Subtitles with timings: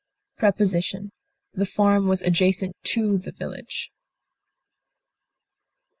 [0.35, 1.11] Preposition:
[1.53, 3.91] The farm was adjacent to the village.